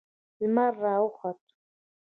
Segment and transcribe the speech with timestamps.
[0.41, 1.41] لمر راوخوت